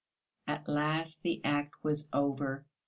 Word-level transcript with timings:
At 0.47 0.67
last 0.67 1.21
the 1.21 1.41
act 1.45 1.75
was 1.83 2.09
over. 2.11 2.65